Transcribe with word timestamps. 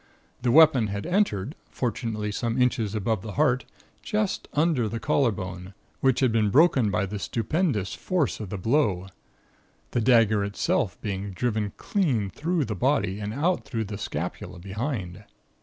The 0.41 0.49
weapon 0.51 0.87
had 0.87 1.05
entered, 1.05 1.53
fortunately 1.69 2.31
some 2.31 2.59
inches 2.59 2.95
above 2.95 3.21
the 3.21 3.33
heart, 3.33 3.65
just 4.01 4.47
under 4.53 4.89
the 4.89 4.99
collarbone, 4.99 5.75
which 5.99 6.21
had 6.21 6.31
been 6.31 6.49
broken 6.49 6.89
by 6.89 7.05
the 7.05 7.19
stupendous 7.19 7.93
force 7.93 8.39
of 8.39 8.49
the 8.49 8.57
blow, 8.57 9.09
the 9.91 10.01
dagger 10.01 10.43
itself 10.43 10.99
being 11.01 11.29
driven 11.33 11.73
clean 11.77 12.31
through 12.31 12.65
the 12.65 12.73
body, 12.73 13.19
and 13.19 13.31
out 13.31 13.63
through 13.63 13.83
the 13.83 13.97
scapula 13.99 14.57
behind. 14.57 15.23